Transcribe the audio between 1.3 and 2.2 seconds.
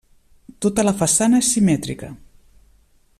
és simètrica.